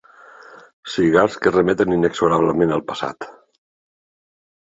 [0.93, 3.27] Cigars que remeten inexorablement al passat.